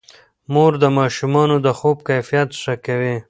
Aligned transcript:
مور 0.53 0.73
د 0.83 0.85
ماشومانو 0.97 1.55
د 1.65 1.67
خوب 1.79 1.97
کیفیت 2.09 2.49
ښه 2.61 2.73
کوي. 2.85 3.15